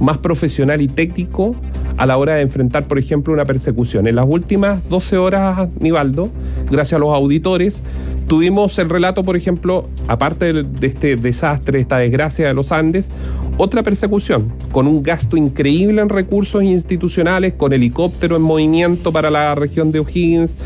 más 0.00 0.18
profesional 0.18 0.82
y 0.82 0.88
técnico 0.88 1.54
a 1.96 2.06
la 2.06 2.16
hora 2.16 2.34
de 2.34 2.42
enfrentar, 2.42 2.86
por 2.86 2.98
ejemplo, 2.98 3.32
una 3.32 3.44
persecución. 3.44 4.06
En 4.06 4.16
las 4.16 4.26
últimas 4.28 4.86
12 4.88 5.18
horas, 5.18 5.68
Nivaldo, 5.80 6.30
gracias 6.70 6.94
a 6.94 6.98
los 6.98 7.14
auditores, 7.14 7.82
tuvimos 8.26 8.78
el 8.78 8.88
relato, 8.88 9.24
por 9.24 9.36
ejemplo, 9.36 9.86
aparte 10.08 10.52
de 10.52 10.86
este 10.86 11.16
desastre, 11.16 11.80
esta 11.80 11.98
desgracia 11.98 12.46
de 12.46 12.54
los 12.54 12.72
Andes, 12.72 13.12
otra 13.58 13.82
persecución, 13.82 14.52
con 14.70 14.86
un 14.86 15.02
gasto 15.02 15.36
increíble 15.36 16.02
en 16.02 16.08
recursos 16.08 16.62
institucionales, 16.62 17.54
con 17.54 17.72
helicóptero 17.72 18.36
en 18.36 18.42
movimiento 18.42 19.12
para 19.12 19.30
la 19.30 19.54
región 19.54 19.90
de 19.92 20.00
O'Higgins, 20.00 20.56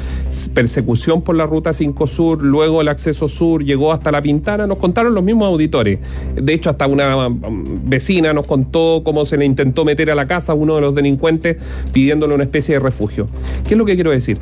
persecución 0.52 1.22
por 1.22 1.36
la 1.36 1.46
ruta 1.46 1.72
5 1.72 2.06
Sur, 2.06 2.42
luego 2.42 2.80
el 2.80 2.88
acceso 2.88 3.28
sur 3.28 3.64
llegó 3.64 3.92
hasta 3.92 4.10
La 4.10 4.20
Pintana, 4.20 4.66
nos 4.66 4.78
contaron 4.78 5.14
los 5.14 5.22
mismos 5.22 5.46
auditores. 5.46 5.98
De 6.34 6.52
hecho, 6.52 6.70
hasta 6.70 6.86
una 6.86 7.28
um, 7.28 7.80
vecina 7.84 8.32
nos 8.32 8.46
contó 8.46 9.02
cómo 9.04 9.24
se 9.24 9.36
le 9.36 9.44
intentó 9.44 9.84
meter 9.84 10.10
a 10.10 10.14
la 10.14 10.26
casa 10.26 10.52
a 10.52 10.54
uno 10.56 10.74
de 10.74 10.80
los 10.80 10.94
delincuentes 10.94 11.56
pidiéndole 11.92 12.34
una 12.34 12.44
especie 12.44 12.74
de 12.74 12.80
refugio. 12.80 13.28
¿Qué 13.66 13.74
es 13.74 13.78
lo 13.78 13.84
que 13.84 13.94
quiero 13.94 14.10
decir? 14.10 14.38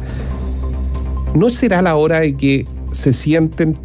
¿No 1.35 1.51
será 1.51 1.83
la 1.83 1.97
hora 1.97 2.21
de 2.21 2.35
que 2.35 2.65
se 2.93 3.13
sienten 3.13 3.77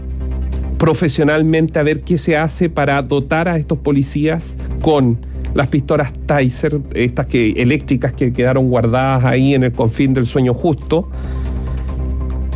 profesionalmente 0.84 1.80
a 1.80 1.84
ver 1.84 2.02
qué 2.02 2.18
se 2.18 2.36
hace 2.36 2.70
para 2.70 3.02
dotar 3.02 3.48
a 3.48 3.56
estos 3.56 3.78
policías 3.78 4.58
con 4.82 5.18
las 5.54 5.70
pistolas 5.70 6.12
Tyser, 6.25 6.82
estas 6.94 7.25
que 7.28 7.52
eléctricas 7.52 8.12
que 8.12 8.34
quedaron 8.34 8.68
guardadas 8.68 9.24
ahí 9.24 9.54
en 9.54 9.63
el 9.63 9.72
confín 9.72 10.13
del 10.13 10.25
sueño 10.25 10.54
justo, 10.54 11.10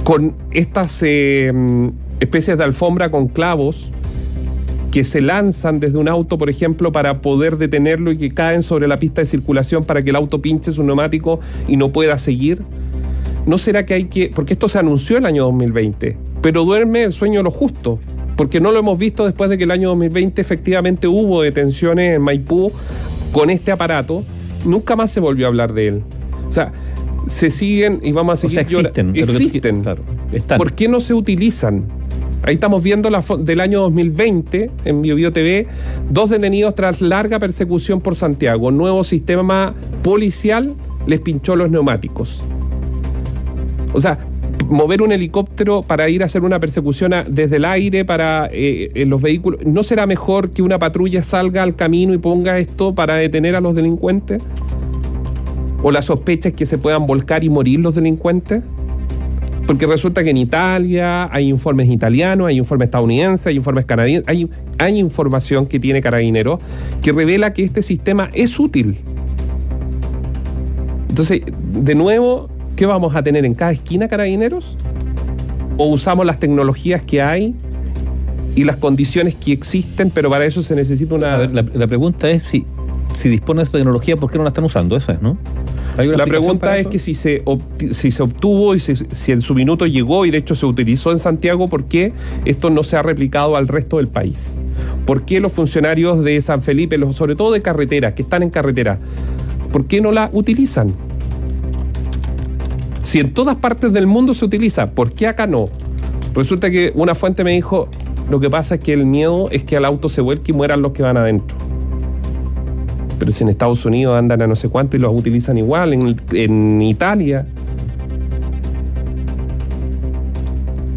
con 0.04 0.36
estas 0.52 1.02
eh, 1.04 1.54
especies 2.20 2.58
de 2.58 2.66
alfombra 2.66 3.12
con 3.12 3.30
clavos 3.30 3.94
que 4.92 5.06
se 5.06 5.22
lanzan 5.22 5.80
desde 5.80 5.98
un 5.98 6.10
auto, 6.10 6.38
por 6.38 6.50
ejemplo, 6.50 6.92
para 6.92 7.22
poder 7.22 7.58
detenerlo 7.58 8.12
y 8.12 8.18
que 8.18 8.32
caen 8.32 8.62
sobre 8.62 8.90
la 8.90 8.98
pista 8.98 9.22
de 9.22 9.28
circulación 9.28 9.86
para 9.86 10.04
que 10.04 10.10
el 10.10 10.18
auto 10.18 10.42
pinche 10.42 10.74
su 10.74 10.84
neumático 10.84 11.40
y 11.66 11.78
no 11.78 11.94
pueda 11.94 12.18
seguir. 12.18 12.62
¿No 13.46 13.58
será 13.58 13.86
que 13.86 13.94
hay 13.94 14.04
que.? 14.04 14.32
Porque 14.36 14.52
esto 14.52 14.68
se 14.68 14.80
anunció 14.80 15.18
el 15.18 15.26
año 15.26 15.46
2020, 15.46 16.18
pero 16.42 16.66
duerme 16.66 17.04
el 17.04 17.14
sueño 17.14 17.40
de 17.40 17.44
lo 17.44 17.52
justo 17.52 18.02
porque 18.38 18.62
no 18.62 18.72
lo 18.72 18.80
hemos 18.80 18.98
visto 18.98 19.26
después 19.26 19.50
de 19.50 19.58
que 19.58 19.66
el 19.66 19.72
año 19.72 19.90
2020 19.90 20.40
efectivamente 20.40 21.08
hubo 21.08 21.42
detenciones 21.42 22.16
en 22.16 22.22
Maipú 22.22 22.72
con 23.34 23.50
este 23.50 23.72
aparato, 23.72 24.24
nunca 24.64 24.96
más 24.96 25.12
se 25.12 25.20
volvió 25.20 25.48
a 25.48 25.50
hablar 25.50 25.74
de 25.74 25.88
él. 25.88 26.04
O 26.48 26.52
sea, 26.52 26.72
se 27.26 27.50
siguen 27.50 28.00
y 28.04 28.12
vamos 28.12 28.34
a 28.34 28.36
seguir. 28.38 28.60
O 28.60 28.62
existen. 28.62 29.16
Existen. 29.16 29.84
¿Por 30.56 30.74
qué 30.74 30.88
no 30.88 31.00
se 31.00 31.14
utilizan? 31.14 31.86
Ahí 32.44 32.54
estamos 32.54 32.82
viendo 32.84 33.10
la 33.10 33.24
del 33.40 33.60
año 33.60 33.82
2020 33.82 34.72
en 34.86 35.02
BioBio 35.02 35.34
TV, 35.34 35.68
dos 36.10 36.30
detenidos 36.30 36.76
tras 36.76 37.02
larga 37.02 37.40
persecución 37.40 38.00
por 38.00 38.16
Santiago. 38.16 38.72
Nuevo 38.72 39.04
sistema 39.04 39.74
policial 40.04 40.76
les 41.08 41.20
pinchó 41.20 41.56
los 41.56 41.70
neumáticos. 41.70 42.44
O 43.94 44.00
sea, 44.00 44.20
mover 44.70 45.02
un 45.02 45.12
helicóptero 45.12 45.82
para 45.82 46.10
ir 46.10 46.24
a 46.24 46.26
hacer 46.26 46.44
una 46.44 46.60
persecución 46.60 47.14
desde 47.30 47.56
el 47.58 47.66
aire 47.66 48.06
para 48.06 48.50
eh, 48.52 49.06
los 49.08 49.22
vehículos, 49.22 49.66
¿no 49.66 49.84
será 49.84 50.06
mejor 50.06 50.52
que 50.52 50.62
una 50.62 50.80
patrulla 50.80 51.24
salga 51.24 51.64
al 51.64 51.76
camino 51.76 52.14
y 52.14 52.18
ponga 52.18 52.58
esto 52.60 52.94
para 52.94 53.16
detener 53.16 53.56
a 53.56 53.62
los 53.62 53.76
delincuentes? 53.76 54.42
¿O 55.84 55.92
la 55.92 56.02
sospecha 56.02 56.50
es 56.50 56.56
que 56.56 56.66
se 56.66 56.78
puedan 56.78 57.06
volcar 57.06 57.44
y 57.44 57.50
morir 57.50 57.80
los 57.80 57.96
delincuentes? 57.96 58.64
Porque 59.68 59.86
resulta 59.86 60.24
que 60.24 60.30
en 60.30 60.38
Italia 60.38 61.30
hay 61.32 61.50
informes 61.50 61.90
italianos, 61.90 62.48
hay 62.48 62.58
informes 62.58 62.88
estadounidenses, 62.88 63.48
hay 63.48 63.58
informes 63.58 63.86
canadienses, 63.86 64.28
hay, 64.28 64.50
hay 64.78 64.98
información 64.98 65.68
que 65.68 65.80
tiene 65.80 66.02
Carabineros 66.02 66.60
que 67.02 67.12
revela 67.12 67.54
que 67.54 67.64
este 67.64 67.82
sistema 67.82 68.30
es 68.34 68.60
útil. 68.60 68.98
Entonces, 71.10 71.42
de 71.74 71.96
nuevo, 71.96 72.50
¿Qué 72.78 72.86
vamos 72.86 73.16
a 73.16 73.24
tener 73.24 73.44
en 73.44 73.56
cada 73.56 73.72
esquina 73.72 74.08
carabineros? 74.08 74.78
¿O 75.78 75.88
usamos 75.88 76.28
las 76.28 76.40
tecnologías 76.40 77.02
que 77.02 77.24
hay 77.24 77.56
y 78.56 78.64
las 78.66 78.78
condiciones 78.78 79.36
que 79.36 79.52
existen, 79.52 80.12
pero 80.12 80.30
para 80.30 80.46
eso 80.46 80.62
se 80.62 80.76
necesita 80.76 81.16
una... 81.16 81.48
la, 81.48 81.88
pregunta 81.88 82.30
es 82.30 82.44
si, 82.44 82.66
si 83.14 83.30
dispone 83.30 83.60
de 83.60 83.64
esta 83.64 83.80
tecnología, 83.80 84.16
¿por 84.16 84.30
qué 84.30 84.38
no 84.38 84.44
la 84.44 84.50
están 84.50 84.64
usando? 84.64 84.96
Eso 84.96 85.12
es, 85.12 85.22
¿no? 85.24 85.40
La 85.98 86.26
pregunta 86.26 86.78
es 86.78 86.86
que 86.86 87.00
si 87.00 87.16
se, 87.16 87.44
si 87.90 88.12
se 88.12 88.22
obtuvo 88.22 88.76
y 88.76 88.80
si 88.80 89.32
en 89.32 89.42
su 89.42 89.56
minuto 89.56 89.88
llegó 89.88 90.28
y 90.28 90.32
de 90.32 90.38
hecho 90.38 90.54
se 90.54 90.68
utilizó 90.68 91.12
en 91.12 91.18
Santiago, 91.18 91.68
¿por 91.68 91.86
qué 91.86 92.14
esto 92.46 92.70
no 92.70 92.84
se 92.84 92.96
ha 92.96 93.02
replicado 93.02 93.56
al 93.56 93.68
resto 93.68 93.98
del 93.98 94.08
país? 94.08 94.60
¿Por 95.08 95.26
qué 95.26 95.40
los 95.40 95.52
funcionarios 95.52 96.24
de 96.24 96.40
San 96.42 96.62
Felipe, 96.62 97.00
sobre 97.14 97.36
todo 97.36 97.52
de 97.52 97.64
carretera, 97.64 98.14
que 98.14 98.22
están 98.22 98.44
en 98.44 98.52
carretera, 98.52 99.00
¿por 99.72 99.86
qué 99.86 100.00
no 100.00 100.12
la 100.12 100.30
utilizan? 100.32 100.94
Si 103.08 103.20
en 103.20 103.34
todas 103.34 103.56
partes 103.56 103.94
del 103.94 104.06
mundo 104.06 104.34
se 104.34 104.44
utiliza, 104.44 104.92
¿por 104.92 105.14
qué 105.14 105.28
acá 105.28 105.48
no? 105.48 105.70
Resulta 106.36 106.70
que 106.70 106.92
una 106.94 107.16
fuente 107.16 107.46
me 107.46 107.52
dijo, 107.52 107.88
lo 108.30 108.42
que 108.42 108.50
pasa 108.50 108.76
es 108.76 108.82
que 108.82 108.92
el 108.92 109.06
miedo 109.06 109.48
es 109.50 109.64
que 109.64 109.78
al 109.78 109.86
auto 109.86 110.10
se 110.10 110.20
vuelque 110.20 110.52
y 110.52 110.54
mueran 110.54 110.82
los 110.82 110.92
que 110.92 111.04
van 111.04 111.16
adentro. 111.16 111.56
Pero 113.18 113.32
si 113.32 113.46
en 113.46 113.50
Estados 113.50 113.86
Unidos 113.86 114.18
andan 114.18 114.42
a 114.42 114.48
no 114.48 114.58
sé 114.58 114.68
cuánto 114.68 114.98
y 114.98 115.00
los 115.00 115.18
utilizan 115.18 115.58
igual, 115.58 115.94
en, 115.94 116.20
en 116.34 116.82
Italia. 116.82 117.48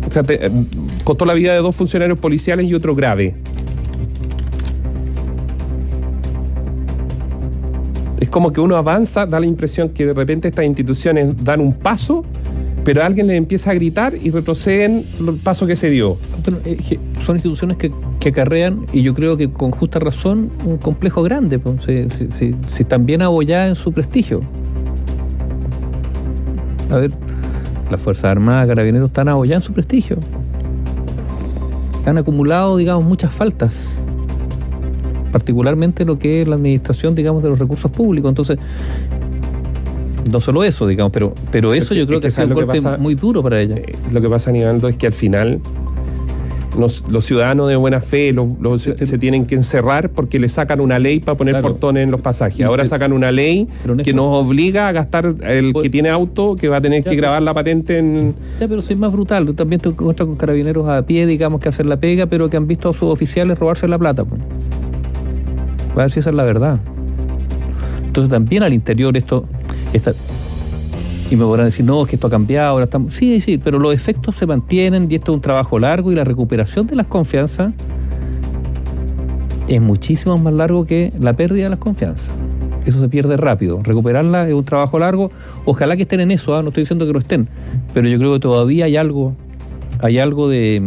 O 0.08 0.12
sea, 0.12 0.24
te, 0.24 0.50
costó 1.04 1.24
la 1.24 1.34
vida 1.34 1.52
de 1.52 1.60
dos 1.60 1.76
funcionarios 1.76 2.18
policiales 2.18 2.66
y 2.66 2.74
otro 2.74 2.96
grave. 2.96 3.36
Como 8.30 8.52
que 8.52 8.60
uno 8.60 8.76
avanza, 8.76 9.26
da 9.26 9.40
la 9.40 9.46
impresión 9.46 9.90
que 9.90 10.06
de 10.06 10.14
repente 10.14 10.48
estas 10.48 10.64
instituciones 10.64 11.34
dan 11.42 11.60
un 11.60 11.72
paso, 11.72 12.24
pero 12.84 13.02
alguien 13.02 13.26
les 13.26 13.36
empieza 13.36 13.72
a 13.72 13.74
gritar 13.74 14.14
y 14.14 14.30
retroceden 14.30 15.04
el 15.18 15.34
paso 15.36 15.66
que 15.66 15.76
se 15.76 15.90
dio. 15.90 16.16
son 17.20 17.36
instituciones 17.36 17.76
que, 17.76 17.92
acarrean, 18.28 18.86
y 18.92 19.02
yo 19.02 19.14
creo 19.14 19.36
que 19.36 19.50
con 19.50 19.70
justa 19.70 19.98
razón, 19.98 20.50
un 20.64 20.78
complejo 20.78 21.22
grande, 21.22 21.58
pues, 21.58 21.84
si, 22.32 22.54
están 22.78 23.04
bien 23.04 23.22
abolladas 23.22 23.68
en 23.68 23.74
su 23.74 23.92
prestigio. 23.92 24.40
A 26.90 26.96
ver, 26.96 27.12
las 27.90 28.00
Fuerzas 28.00 28.24
Armadas, 28.24 28.68
Carabineros 28.68 29.08
están 29.08 29.28
abolladas 29.28 29.64
en 29.64 29.66
su 29.66 29.72
prestigio. 29.72 30.18
Han 32.06 32.16
acumulado, 32.16 32.76
digamos, 32.76 33.04
muchas 33.04 33.32
faltas 33.32 33.99
particularmente 35.32 36.04
lo 36.04 36.18
que 36.18 36.42
es 36.42 36.48
la 36.48 36.56
administración, 36.56 37.14
digamos, 37.14 37.42
de 37.42 37.48
los 37.48 37.58
recursos 37.58 37.90
públicos. 37.90 38.28
Entonces, 38.28 38.58
no 40.30 40.40
solo 40.40 40.64
eso, 40.64 40.86
digamos, 40.86 41.12
pero, 41.12 41.34
pero 41.50 41.74
eso 41.74 41.94
yo 41.94 42.06
creo 42.06 42.20
que, 42.20 42.30
sido 42.30 42.48
un 42.48 42.54
golpe 42.54 42.80
muy 42.98 43.14
duro 43.14 43.42
para 43.42 43.60
ella. 43.60 43.76
Eh, 43.76 43.94
lo 44.10 44.20
que 44.20 44.28
pasa, 44.28 44.52
Nivaldo, 44.52 44.88
es 44.88 44.96
que 44.96 45.06
al 45.06 45.12
final 45.12 45.60
los, 46.78 47.02
ciudadanos 47.24 47.68
de 47.68 47.76
buena 47.76 48.00
fe 48.00 48.34
se 48.78 49.18
tienen 49.18 49.46
que 49.46 49.54
encerrar 49.54 50.10
porque 50.10 50.38
le 50.38 50.48
sacan 50.48 50.80
una 50.80 50.98
ley 50.98 51.20
para 51.20 51.36
poner 51.36 51.60
portones 51.60 52.04
en 52.04 52.10
los 52.10 52.20
pasajes. 52.20 52.64
Ahora 52.64 52.86
sacan 52.86 53.12
una 53.12 53.32
ley 53.32 53.68
que 54.04 54.12
nos 54.12 54.44
obliga 54.44 54.88
a 54.88 54.92
gastar 54.92 55.34
el 55.42 55.72
pues 55.72 55.84
que 55.84 55.90
tiene 55.90 56.08
auto, 56.10 56.56
que 56.56 56.68
va 56.68 56.76
a 56.76 56.80
tener 56.80 57.04
que 57.04 57.16
grabar 57.16 57.42
la 57.42 57.54
patente 57.54 57.98
en. 57.98 58.34
Ya, 58.60 58.68
pero 58.68 58.80
soy 58.82 58.96
más 58.96 59.12
brutal. 59.12 59.54
También 59.54 59.80
te 59.80 59.88
encuentras 59.88 60.26
con 60.26 60.36
carabineros 60.36 60.88
a 60.88 61.04
pie, 61.04 61.26
digamos, 61.26 61.60
que 61.60 61.68
hacer 61.68 61.86
la 61.86 61.98
pega, 61.98 62.26
pero 62.26 62.48
que 62.48 62.56
han 62.56 62.66
visto 62.66 62.88
a 62.90 62.92
sus 62.92 63.10
oficiales 63.10 63.58
robarse 63.58 63.88
la 63.88 63.98
plata. 63.98 64.24
Pues. 64.24 64.40
A 65.94 65.96
ver 65.96 66.10
si 66.10 66.20
esa 66.20 66.30
es 66.30 66.36
la 66.36 66.44
verdad. 66.44 66.78
Entonces 68.06 68.30
también 68.30 68.62
al 68.62 68.72
interior 68.72 69.16
esto, 69.16 69.46
y 71.30 71.36
me 71.36 71.44
podrán 71.44 71.66
decir, 71.66 71.84
no, 71.84 72.02
es 72.02 72.08
que 72.08 72.16
esto 72.16 72.26
ha 72.26 72.30
cambiado, 72.30 72.70
ahora 72.70 72.84
estamos. 72.84 73.14
Sí, 73.14 73.40
sí, 73.40 73.58
pero 73.58 73.78
los 73.78 73.94
efectos 73.94 74.36
se 74.36 74.46
mantienen 74.46 75.06
y 75.10 75.14
esto 75.14 75.32
es 75.32 75.36
un 75.36 75.42
trabajo 75.42 75.78
largo 75.78 76.10
y 76.10 76.16
la 76.16 76.24
recuperación 76.24 76.86
de 76.88 76.96
las 76.96 77.06
confianzas 77.06 77.72
es 79.68 79.80
muchísimo 79.80 80.36
más 80.38 80.52
largo 80.52 80.84
que 80.84 81.12
la 81.20 81.34
pérdida 81.34 81.64
de 81.64 81.70
las 81.70 81.78
confianzas. 81.78 82.30
Eso 82.84 82.98
se 82.98 83.08
pierde 83.08 83.36
rápido. 83.36 83.80
Recuperarla 83.82 84.48
es 84.48 84.54
un 84.54 84.64
trabajo 84.64 84.98
largo. 84.98 85.30
Ojalá 85.64 85.96
que 85.96 86.02
estén 86.02 86.18
en 86.18 86.32
eso, 86.32 86.56
¿ah? 86.56 86.62
no 86.62 86.68
estoy 86.68 86.82
diciendo 86.82 87.06
que 87.06 87.12
no 87.12 87.20
estén, 87.20 87.48
pero 87.94 88.08
yo 88.08 88.18
creo 88.18 88.32
que 88.32 88.40
todavía 88.40 88.86
hay 88.86 88.96
algo, 88.96 89.36
hay 90.00 90.18
algo 90.18 90.48
de 90.48 90.82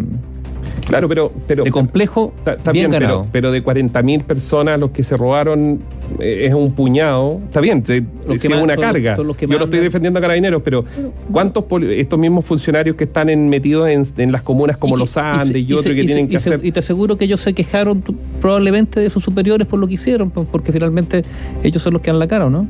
Claro, 0.85 1.07
pero, 1.07 1.31
pero 1.47 1.63
de 1.63 1.71
complejo 1.71 2.33
está 2.45 2.71
bien, 2.71 2.91
ganado. 2.91 3.25
Pero, 3.31 3.51
de 3.51 3.63
40.000 3.63 4.23
personas 4.23 4.79
los 4.79 4.91
que 4.91 5.03
se 5.03 5.15
robaron 5.15 5.79
eh, 6.19 6.45
es 6.47 6.53
un 6.53 6.73
puñado. 6.73 7.39
Está 7.45 7.61
bien, 7.61 7.83
es 7.87 8.45
una 8.45 8.75
carga. 8.75 9.15
Yo 9.15 9.23
no 9.23 9.31
estoy 9.65 9.79
defendiendo 9.79 10.19
a 10.19 10.21
carabineros, 10.21 10.61
pero 10.63 10.85
¿cuántos 11.31 11.65
estos 11.89 12.19
mismos 12.19 12.45
funcionarios 12.45 12.95
que 12.95 13.05
están 13.05 13.49
metidos 13.49 13.89
en, 13.89 14.31
las 14.31 14.41
comunas 14.41 14.77
como 14.77 14.97
los 14.97 15.15
Andes 15.17 15.63
y, 15.67 15.73
otros 15.73 15.95
que 15.95 16.03
tienen 16.03 16.27
que 16.27 16.37
hacer? 16.37 16.59
y 16.63 16.71
te 16.71 16.79
aseguro 16.79 17.17
que 17.17 17.25
ellos 17.25 17.41
se 17.41 17.53
quejaron 17.53 18.03
probablemente 18.41 18.99
de 18.99 19.09
sus 19.09 19.23
superiores 19.23 19.67
por 19.67 19.79
lo 19.79 19.87
que 19.87 19.93
hicieron, 19.93 20.29
porque 20.29 20.71
finalmente 20.71 21.23
ellos 21.63 21.81
son 21.81 21.93
los 21.93 22.01
que 22.01 22.11
dan 22.11 22.19
la 22.19 22.27
cara, 22.27 22.49
¿no? 22.49 22.67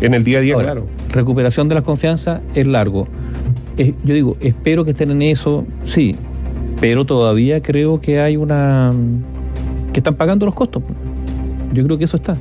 En 0.00 0.14
el 0.14 0.24
día 0.24 0.38
a 0.38 0.40
día, 0.40 0.54
claro. 0.56 0.86
Recuperación 1.10 1.68
de 1.68 1.74
la 1.74 1.82
confianza 1.82 2.40
es 2.54 2.66
largo 2.66 3.06
yo 4.04 4.14
digo, 4.14 4.36
espero 4.40 4.84
que 4.84 4.90
estén 4.90 5.10
en 5.10 5.22
eso, 5.22 5.64
sí, 5.84 6.14
pero 6.80 7.04
todavía 7.04 7.60
creo 7.62 8.00
que 8.00 8.20
hay 8.20 8.36
una... 8.36 8.92
que 9.92 10.00
están 10.00 10.14
pagando 10.14 10.46
los 10.46 10.54
costos. 10.54 10.82
Yo 11.72 11.84
creo 11.84 11.98
que 11.98 12.04
eso 12.04 12.16
está. 12.16 12.36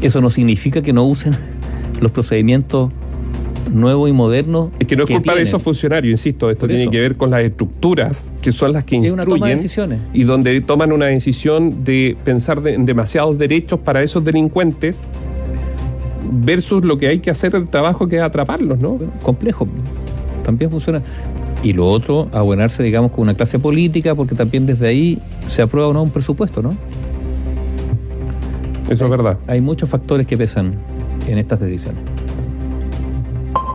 Eso 0.00 0.20
no 0.20 0.30
significa 0.30 0.82
que 0.82 0.92
no 0.92 1.04
usen 1.04 1.36
los 2.00 2.12
procedimientos 2.12 2.90
nuevos 3.72 4.08
y 4.08 4.12
modernos. 4.12 4.70
Es 4.78 4.86
que 4.86 4.96
no 4.96 5.04
es 5.04 5.10
culpa 5.10 5.34
de 5.34 5.42
esos 5.42 5.62
funcionarios, 5.62 6.12
insisto, 6.12 6.50
esto 6.50 6.66
tiene 6.66 6.88
que 6.88 7.00
ver 7.00 7.16
con 7.16 7.30
las 7.30 7.40
estructuras 7.40 8.32
que 8.40 8.52
son 8.52 8.72
las 8.72 8.84
que 8.84 8.96
instruyen 8.96 10.00
y 10.12 10.24
donde 10.24 10.60
toman 10.60 10.92
una 10.92 11.06
decisión 11.06 11.84
de 11.84 12.16
pensar 12.24 12.66
en 12.66 12.86
demasiados 12.86 13.36
derechos 13.38 13.80
para 13.80 14.02
esos 14.02 14.24
delincuentes 14.24 15.02
versus 16.30 16.84
lo 16.84 16.98
que 16.98 17.08
hay 17.08 17.18
que 17.20 17.30
hacer 17.30 17.54
el 17.54 17.68
trabajo 17.68 18.08
que 18.08 18.16
es 18.16 18.22
atraparlos, 18.22 18.78
¿no? 18.78 18.98
complejo. 19.22 19.66
También 20.48 20.70
funciona. 20.70 21.02
Y 21.62 21.74
lo 21.74 21.86
otro, 21.86 22.30
abonarse, 22.32 22.82
digamos, 22.82 23.10
con 23.10 23.20
una 23.20 23.34
clase 23.34 23.58
política, 23.58 24.14
porque 24.14 24.34
también 24.34 24.64
desde 24.64 24.88
ahí 24.88 25.20
se 25.46 25.60
aprueba 25.60 25.88
o 25.88 25.92
no 25.92 26.02
un 26.02 26.08
presupuesto, 26.08 26.62
¿no? 26.62 26.70
Eso 28.88 29.04
es 29.04 29.10
verdad. 29.10 29.36
Hay 29.46 29.60
muchos 29.60 29.90
factores 29.90 30.26
que 30.26 30.38
pesan 30.38 30.72
en 31.26 31.36
estas 31.36 31.60
decisiones. 31.60 32.00